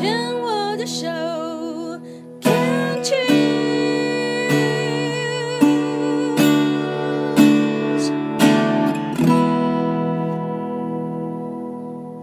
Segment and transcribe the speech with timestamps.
[0.00, 1.06] 牵我的手
[2.40, 3.20] ，Can't you？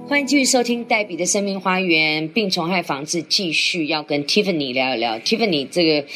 [0.07, 5.19] 欢迎继续收听黛比的生命花园病虫害防治，继续要跟 Tiffany 聊一聊。
[5.19, 6.07] Tiffany 这个，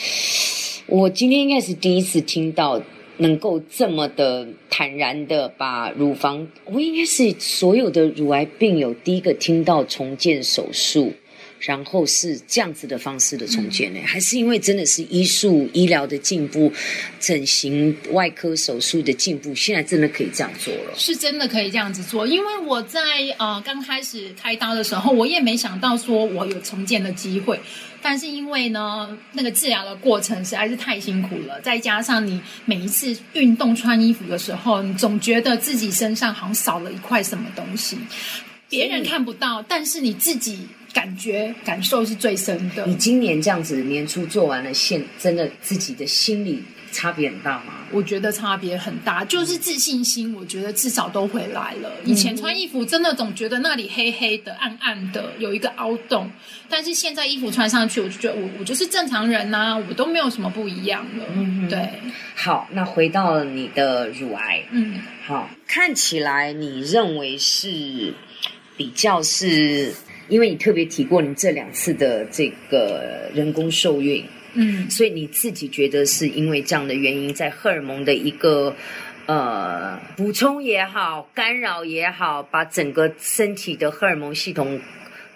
[0.87, 2.81] 我今天应该是第一次听到
[3.17, 11.13] 能够这么的坦然的把乳房，我应该是所有的乳癌病友第一个听到重建手术。
[11.61, 16.73] 然后是这样子的方式的重建呢，还是因为真的是医术医疗的进步，
[17.19, 20.93] 整形外科手术的进步，现在真的可以这样做了。
[20.97, 22.99] 是真的可以这样子做，因为我在
[23.37, 27.59] 呃刚开始开刀的时候，我也没想到说我有重建的机会，
[28.01, 37.97] 但是因为呢那个治疗的过程实在是太辛苦了，再加上你每一次运动穿衣服的时候，你总觉得自己身上好像少了一块什么东西，
[38.67, 40.67] 别人看不到，但是你自己。
[40.93, 42.85] 感觉感受是最深的。
[42.85, 47.75] 你今年这样子年初做完了，现真的自己的心理差别很大吗？
[47.91, 51.91] 我觉得差别很大，就是自信心，我觉得至少都回来了。
[52.05, 56.31] 以前穿衣服真的总觉得那里黑黑的、暗暗的，有一个凹洞，
[56.69, 61.25] 但是现在衣服穿上去，我就觉得我我就是正常人呐，我都没有什么不一样了。
[61.33, 61.89] 嗯，对。
[62.33, 68.13] 好，那回到你的乳癌，嗯，好，看起来你认为是
[68.77, 69.93] 比较是。
[70.31, 78.73] 因为你特别提过你这两次的这个人工受孕，嗯，所以你自己觉得是因为这样的原因，在荷尔蒙的一个
[79.25, 84.79] 呃补充也好，干扰也好，把整个身体的荷尔蒙系统。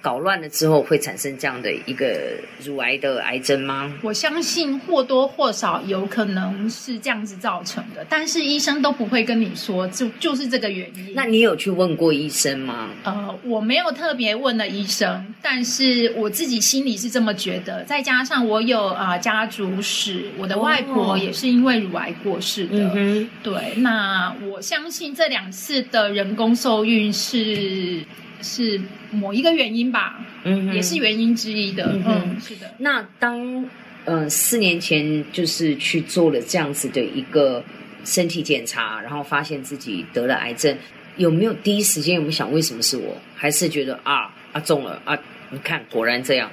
[0.06, 3.92] 搞乱了之后会产生这样的一个乳癌的癌症吗？
[4.04, 11.14] 我相信或多或少有可能是这样子造成的，但是医生都不会跟你说，就就是这个原因。
[11.16, 12.90] 那你有去问过医生吗？
[13.04, 17.84] 呃，我没有特别问了医生，但是我自己心里是这么觉得。
[17.86, 22.94] 再加上我有啊家族史，我的外婆也是因为乳癌过世的。
[23.42, 28.04] 对，那我相信这两次的人工受孕是。
[28.42, 28.80] 是
[29.12, 32.74] 某一个原因吧，嗯，也是原因之一的，嗯，是的。
[32.80, 33.66] 那当
[34.06, 37.64] 嗯四年前就是去做了这样子的一个
[38.04, 40.78] 身体检查，然后发现自己得了癌症，
[41.18, 43.18] 有没有第一时间有没有想为什么是我？
[43.36, 45.18] 还是觉得啊啊中了啊？
[45.52, 46.50] 你看果然这样。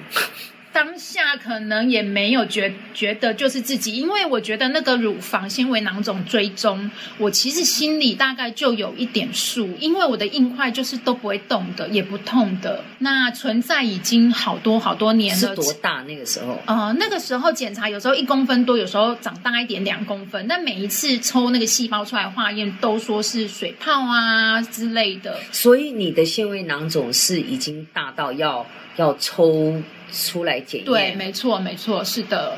[0.73, 6.89] 当下可能也没有觉觉得就是自己，因为我觉得那个乳房纤维囊肿追踪，
[7.19, 15.49] 我其实心里大概就有一点数，因为我的硬块就是都不会动的，也不痛的，那存在已经好多好多年了。
[15.49, 16.59] 是多大那个时候？
[16.65, 25.37] 呃，那个时候检查有时候一公分多，有时候长大一点两公分，但每一次抽那个细胞出来化验都说是水泡啊之类的。
[25.51, 29.79] 所以你的纤维囊肿是已经大到要要抽。
[30.13, 32.55] 出来检验，对，没错，没错，是的。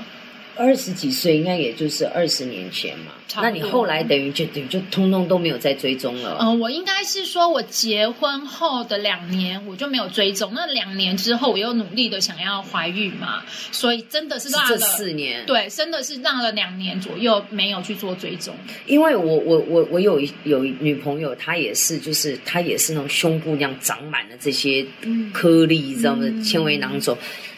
[0.55, 3.11] 二十几岁，应该也就是二十年前嘛。
[3.37, 6.37] 那你后来等于就等于就通通都没有再追踪了。
[6.39, 10.51] 嗯，我应该是说，我结婚后的两年我就没有追踪。
[10.53, 15.45] 那两年之后，我又努力的想要怀孕嘛，所以真的是落了四年。
[15.45, 18.55] 对，真的是让了两年左右没有去做追踪。
[18.85, 24.85] 因为我我我我有有女朋友，她也是，就是她也是那种胸部那样长满了这些
[25.33, 26.25] 颗粒，知道吗？
[26.41, 27.17] 纤维囊肿。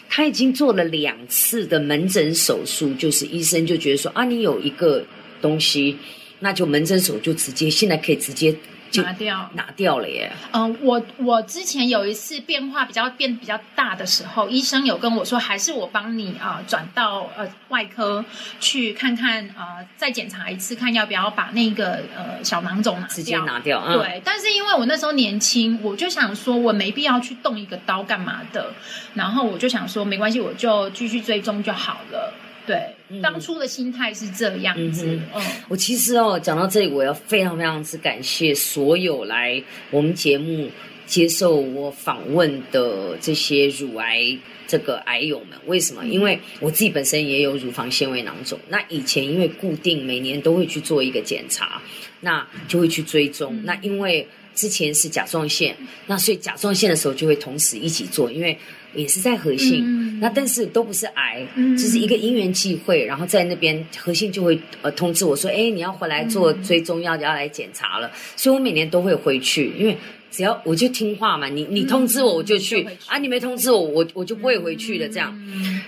[0.09, 5.03] 他已经做了两次的门诊手术，就是医生就觉得说啊，你有一个
[5.41, 5.97] 东西，
[6.40, 8.56] 那就门诊手就直接现在可以直接。
[8.95, 10.31] 拿掉，拿掉了耶。
[10.51, 18.23] 嗯，我我之前有一次变化比较变比较大的时候，医生有跟我说，还是我帮你啊转到呃外科
[18.59, 23.85] 去看看啊，再检查一次，看要不要把那个呃小囊肿拿直接拿掉。
[23.93, 28.73] 对，但是因为我那时候年轻，我就想说我没必要去动一个刀干嘛的，
[29.13, 32.33] 然后我就想说没关系，我就继续追踪就好了。
[32.67, 35.05] 对，当初的心态是这样子。
[35.07, 40.69] 嗯，我其实哦，讲到这里，我要非常非常之感谢所有来我们节目
[41.06, 44.38] 接受我访问的这些乳癌
[44.68, 45.57] 这个癌友们。
[45.65, 46.06] 为什么？
[46.06, 48.59] 因为我自己本身也有乳房纤维囊肿。
[48.68, 51.81] 那以前因为固定每年都会去做一个检查，
[52.19, 53.63] 那就会去追踪。
[53.63, 55.74] 那因为之前是甲状腺，
[56.06, 58.57] 那所以甲状腺的时候就会同时一起做，因为。
[58.97, 61.47] 也是在核心，那但是都不是癌，
[61.77, 69.95] 只是一个因缘际会，然后在那边核心就会呃通知我说，哎，你要回来做追踪，要要来检查了，所以我每年都会回去，因为
[70.31, 75.33] 只要我就听话嘛，你你通知我我就去，啊，你没通知我，我我就不会回去的这样。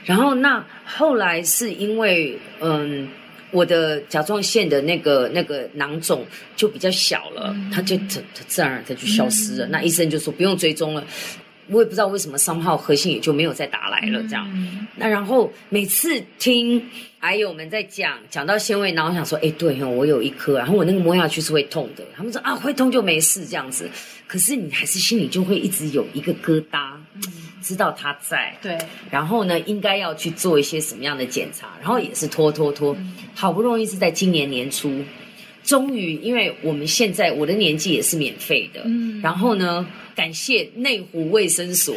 [0.06, 3.08] 然后那后来是因为嗯，
[3.52, 6.24] 我的甲状腺的那个那个囊肿
[6.56, 11.04] 就比较小了，它就它自然而然它就消失了，那医生就说不用追踪了。
[11.72, 14.50] 我也不知道为什么商号核心也就没有再打来了这样。
[14.54, 16.84] 嗯那然后每次听
[17.20, 22.04] 癌友们在讲讲到纤维，然后我想说，哎，对哦，我有一颗，然后我那个摸下去是会痛的。
[22.14, 23.90] 他们说啊，会痛就没事这样子，
[24.28, 26.92] 可是你还是心里就会一直有一个疙瘩，
[27.62, 28.54] 知道它在。
[28.62, 28.78] 对，
[29.10, 32.94] 然后呢，应该要去做一些什么样的检查，然后也是拖拖拖，
[33.34, 35.02] 好不容易是在今年年初，
[35.70, 39.22] 终于，因为我们现在我的年纪也是免费的，嗯。
[39.22, 39.86] 然后呢，
[40.16, 41.96] 感谢内湖卫生所，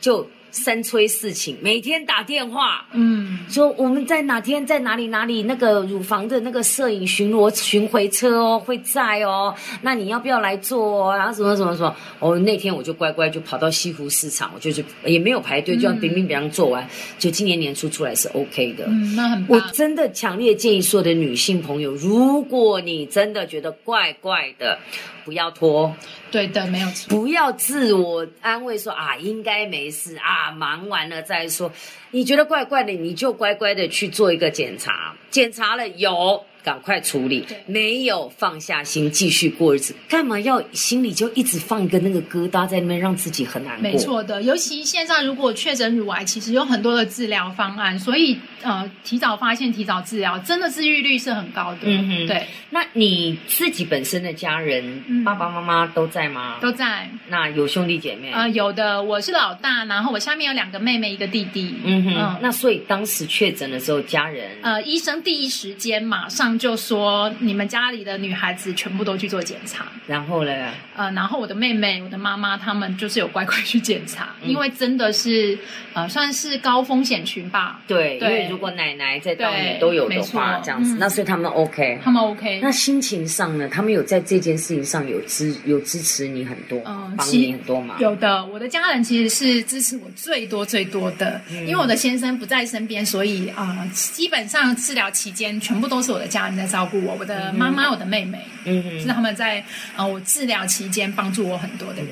[0.00, 11.16] 就三催四请，每天打电话，嗯说我们在哪天在哪里哪里那个乳房的那个摄影巡逻巡回车哦会在哦，那你要不要来做哦？
[11.16, 16.88] 然后什么什么什么，哦那天我就乖乖就跑到西湖市场，我就去也没有排队，就这样冰冰冰做完，
[17.18, 18.86] 就今年年初出来是 OK 的。
[18.86, 19.58] 嗯，那很棒。
[19.58, 24.78] 我真的强烈建议所有的女性朋友，如果你真的觉得怪怪的，
[25.24, 25.94] 不要拖，
[26.30, 27.08] 对的，没有错。
[27.08, 31.72] 不要自我安慰说啊，应该没事啊，忙完了再说。
[32.10, 36.44] 你觉得怪怪的，你就乖乖的去做一个检查，检查了有。
[36.66, 43.82] 赶快处理对，没有放下心继续过日子，干嘛要心里就一直放一个那个疙瘩在那边，让自己很难过？
[43.82, 51.82] 没错的，尤其现在如果确诊乳癌，其实有很多的治疗方案，所以呃，提早发现、提早治疗，真的治愈率是很高的。
[51.84, 56.56] 嗯哼对，那你自己本身的家人，嗯爸爸妈妈都在吗？
[56.60, 57.08] 都在。
[57.28, 58.32] 那有兄弟姐妹？
[58.32, 61.76] 呃，有的，我是老大，然后我下面有两个妹妹，一个弟弟。
[61.84, 69.86] 嗯哼，那所以当时确诊的时候，家人呃，医生第一时间马上就说，你们家里的女孩子全部都去做检查。
[70.06, 70.52] 然后呢？
[70.96, 75.58] 呃，然后我的妹妹、我的妈妈，他们就是有乖乖去检查，嗯因为真的是
[75.92, 77.80] 呃，算是高风险群吧。
[77.86, 82.00] 对，因对为如果奶奶在到对你都有的话，这样子，嗯那所以他们 OK。
[82.02, 82.60] 他们 OK。
[82.62, 83.68] 那心情上呢？
[83.68, 87.96] 他们有在这件事情上有支有支持你很多，帮嗯帮你很多吗。
[87.98, 99.64] 有的，我的家人其实是支持我最多最多的，嗯因为我的先生不在身边，所以啊、呃基本上治疗期间全部都是我的家人在照顾我，我的妈妈、我的妹妹，嗯哼，是他们在
[99.96, 102.10] 呃我治疗期间帮助我很多的人。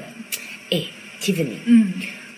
[0.70, 0.82] 哎
[1.20, 1.92] ，Tiffany，嗯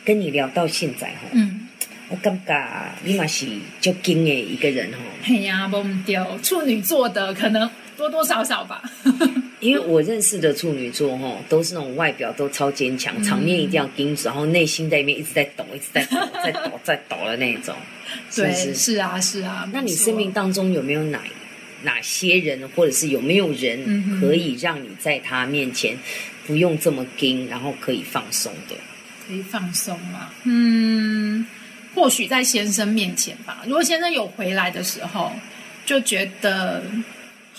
[0.04, 1.66] 跟你聊到现在哈，嗯，
[2.08, 3.46] 我感觉你嘛是
[3.80, 8.82] 就精的一个人哈，嘿呀，不丢，处女座的可能多多少少吧。
[9.58, 17.74] 因为我认识的处女座哈，都是那种外表都超坚强，场面一定要盯着，然后内心在里面一直在抖，一直在抖， 在抖，在抖的那种，
[18.30, 18.74] 是对？
[18.74, 19.68] 是啊，是啊。
[19.72, 21.18] 那你生命当中有没有哪
[21.82, 25.96] 哪些人，或者是有没有人可以让你在他面前
[26.46, 28.76] 不用这么盯，然后可以放松的？
[29.26, 30.30] 可以放松吗？
[30.44, 31.46] 嗯，
[31.94, 33.62] 或许在先生面前吧。
[33.66, 35.32] 如果先生有回来的时候，
[35.84, 36.82] 就觉得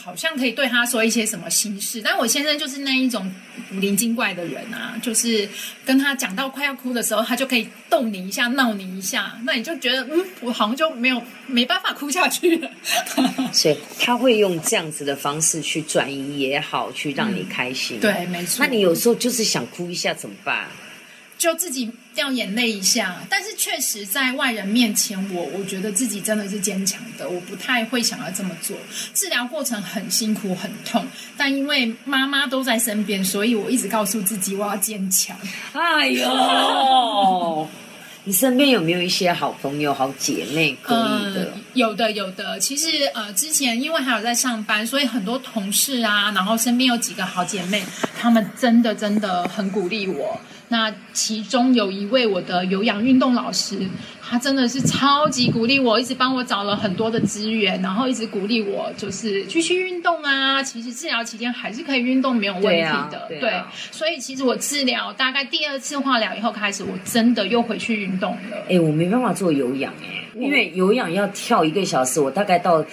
[0.01, 2.01] 好像可以对他说一些什么心事。
[2.01, 3.29] 但我先生就是那一种
[3.69, 5.49] 古灵精怪的人啊，就是
[5.83, 12.69] 跟他讲到快要哭的时候，他就可以逗你一下、闹你一下，那你就觉得嗯，我好像就没有没办法哭下去了。
[13.51, 17.99] 所以他会用这样子的方式去转移也好，去让你开心。。
[17.99, 18.65] 对，没错。
[18.65, 20.67] 那你有时候就是想哭一下怎么办？
[21.37, 28.75] 就自己掉眼泪一下，但是确实在外人面前我，我觉得自己真的是坚强的，我不太会想要这么做。
[29.13, 31.05] 治疗过程很辛苦很痛，
[31.37, 35.37] 但因为妈妈都在身边，所以我一直告诉自己我要坚强。
[35.73, 37.67] 哎呦，
[38.25, 41.51] 你身边有没有一些好朋友、好姐妹可以的？
[41.53, 42.59] 嗯，有的有的。
[42.59, 47.83] 其实呃，之前因为还有在上班，所以很多同事啊，然后身边有几个好姐妹，
[48.19, 50.41] 她们真的真的很鼓励我。
[50.69, 53.79] 那其中有一位我的有氧运动老师，
[54.21, 60.61] 他真的是超级鼓励我，一直帮我找了很多的资源，然后一直鼓励我，就是继续运动啊。
[60.61, 63.25] 其实治疗期间还是可以运动，没有问题的。
[63.29, 68.57] 对啊对啊所以其实我治疗大概第二次化疗以后开始，我真的又回去运动了。
[68.69, 72.83] 哎、我没办法做有氧哎、因为有氧要跳一个小时，我大概到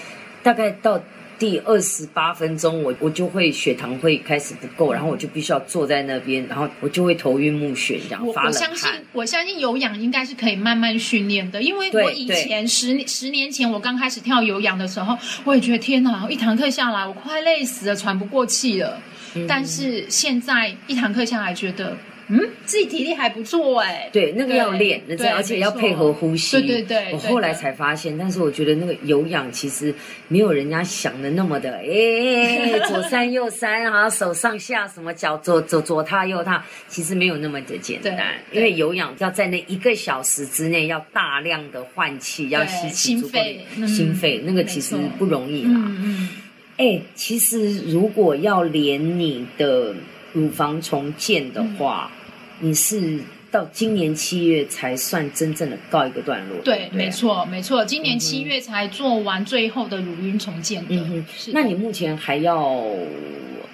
[0.44, 1.00] 大概到
[1.44, 18.98] 第二十八分钟，我我就会血糖会开始不够，然后我就必须要坐在那边，然后我就会头晕目眩，这样我发冷我相信。，我相信有氧应该是可以慢慢训练的，因为我以前十十年前我刚开始跳有氧的时候，我也觉得天哪，一堂课下来我快累死了，喘不过气了。
[19.34, 21.94] 嗯但是现在一堂课下来，觉得
[22.28, 24.08] 嗯，自己体力还不错哎。
[24.12, 26.60] 对，那个要练，那对而且要配合呼吸。
[26.62, 29.94] 对对我后来才发现，但是我觉得那个有氧其实
[30.28, 38.34] 没有人家想的那么的，哎， 左三右三啊，手上下什么脚左左左踏右踏，其实没有那么的简单。
[38.52, 45.72] 因为有氧要在那一个小时之内要大量的换气，要吸气心肺嗯心肺，那个其实不容易啦。
[45.74, 46.28] 嗯嗯，
[46.76, 49.94] 哎、其实如果要连你的
[50.34, 52.12] 乳房重建的话，
[52.60, 53.18] 你是
[53.50, 56.58] 到今年七月才算真正的告一个段落。
[56.62, 57.08] 对，不没。
[57.10, 57.84] 错，没错。
[57.84, 60.94] 今年七月才做完最后的乳晕重建的。
[60.96, 62.84] 嗯哼那你目前还要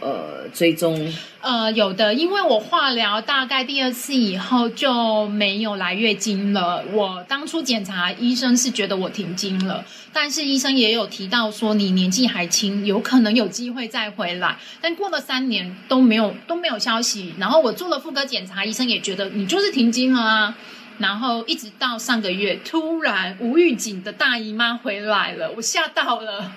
[0.00, 1.12] 呃追踪？
[1.40, 6.84] 呃，有的，因为我化疗大概第二次以后就没有来月经了。
[6.92, 14.58] 我当初检查，医生是觉得我停经了，但是医生也有提到说你年纪还轻，有可能有机会再回来。
[14.80, 20.54] 但过了三年都没有都没有消息，然后我做了妇科检查，医生也觉得你就是停经了啊。
[20.98, 26.52] 然后一直到上个月，突然无预警的大姨妈回来了，我吓到了。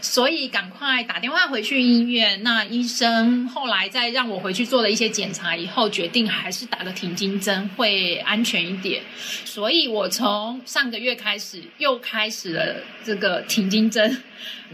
[0.00, 2.42] 所以赶快打电话回去医院。
[2.42, 9.02] 那医生后来再让我回去做了一些检查以后，决定还是打个停经针会安全一点。
[9.44, 14.22] 所以我从上个月开始又开始了这个停经针，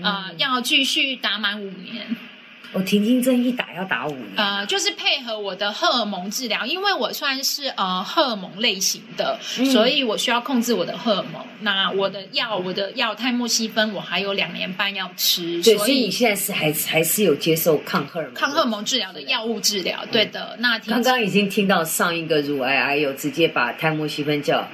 [0.02, 2.16] 呃，要继续打满五年。
[2.72, 4.26] 我停经针一打要打五年。
[4.36, 11.42] 呃，就是配合我的荷尔蒙治疗，因为我算是呃荷尔蒙类型的，嗯所以我需要控制我的荷尔蒙。
[11.60, 20.54] 那我的药，我的药泰莫西芬，我还有两年半要吃，对，所所以你现在是还还是有接受抗荷尔蒙抗荷尔蒙治疗的药物治疗，对的。
[20.60, 24.68] 那停刚刚已经听到上一个乳癌癌友直接把泰莫西芬叫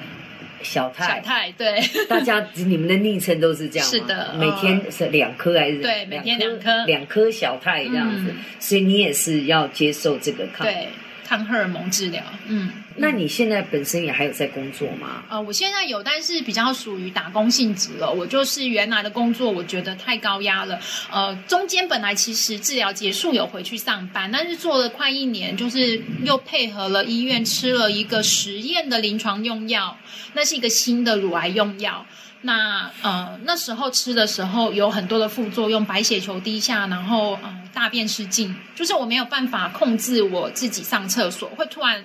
[0.65, 1.81] 小小泰，对。
[2.09, 3.91] 大家你们的昵称都是这样吗？
[3.93, 5.79] 是的每天是两颗还是？
[5.81, 10.67] 对每天两两颗两颗小泰这样子嗯，所以你也是要接受这个抗。
[10.67, 10.89] 对，
[11.27, 12.71] 抗荷尔蒙治疗，嗯。
[12.97, 15.25] 那你现在本身也还有在工作吗？
[15.29, 18.09] 呃，我现在有，但是比较属于打工性质了。
[18.09, 20.79] 我就是原来的工作，我觉得太高压了。
[21.11, 29.99] 呃，中间本来其实治疗结束有回去上班，但是做了快一年，就是又配合了医院吃了一个实验的临床用药，
[30.35, 32.07] 那是一个新的乳癌用药。
[32.47, 42.05] 那呃那时候吃的时候有很多的副作用，白血球低下，然后呃大便失禁，就是我没有办法控制我自己上厕所，会突然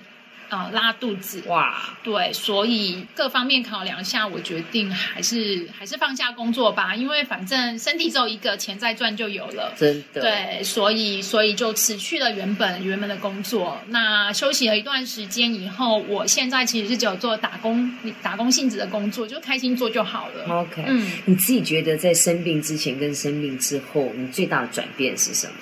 [0.50, 1.42] 呃拉肚子。
[1.46, 9.72] 哇，对，所以各方面考量下，我决定还是还是放下工作吧，因为反正身体只有一个，钱再赚就有了。
[9.76, 13.78] 真的。，对，所以所以就辞去了原本原本的工作。
[13.88, 17.92] 那休息了一段时间以后，我现在其实是只有做打工
[18.22, 20.44] 打工性质的工作，就开心做就好了。
[20.62, 25.52] OK，嗯，你自己觉得在生病之前跟生病之后，你最大的转变是什么？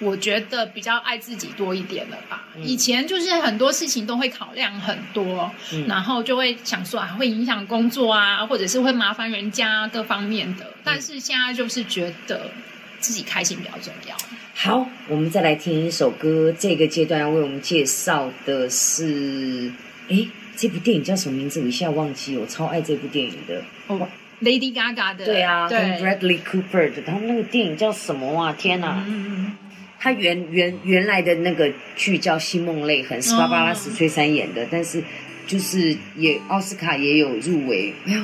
[0.00, 2.44] 我觉得比较爱自己多一点了吧。
[2.56, 10.66] 嗯以前就是很多事情都会考量很多，嗯然后就会想说啊，会影响工作啊，或者是会麻烦人家各方面的。
[10.82, 12.50] 但是现在就是觉得
[12.98, 14.16] 自己开心比较重要。
[14.54, 16.52] 好，我们再来听一首歌。
[16.58, 19.72] 这个阶段要为我们介绍的是，
[20.08, 21.60] 诶，这部电影叫什么名字？
[21.60, 23.62] 我一下忘记，我超爱这部电影的。
[23.86, 24.08] 哦
[24.42, 28.52] ，Lady Gaga 的，对啊，跟对，Bradley Cooper 的，他们那个电影叫什么啊？
[28.58, 29.00] 天哪！
[29.06, 29.56] 嗯，
[30.00, 35.02] 他原原原来的那个剧叫《星梦泪痕》，是芭芭拉史翠珊演的，但是
[35.46, 37.92] 就是也奥斯卡也有入围。
[38.04, 38.22] 没有，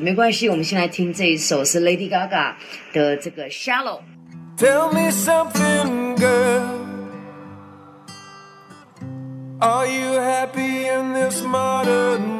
[0.00, 2.54] 没关系，我们先来听这一首是 Lady Gaga
[2.92, 4.00] 的这个《Shallow》。
[4.58, 6.78] Tell me something, girl.
[9.60, 12.39] Are you happy in this modern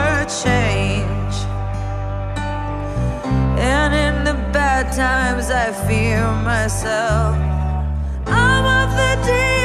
[4.91, 7.37] times I fear myself.
[8.27, 9.60] I'm of the deep.